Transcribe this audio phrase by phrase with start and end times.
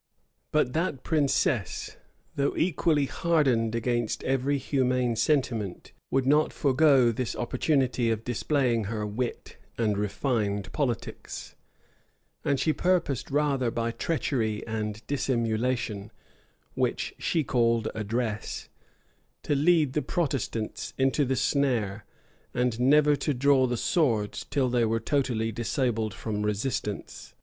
[0.51, 1.95] But that princess,
[2.35, 9.05] though equally hardened against every humane sentiment, would not forego this opportunity of displaying her
[9.05, 11.53] wit and refined politics;
[12.43, 16.11] and she purposed rather by treachery and dissimulation,
[16.73, 18.69] which she called address,
[19.43, 22.05] to lead the Protestants into the snare,
[22.55, 27.35] and never to draw the sword till they were totally disabled from resistance.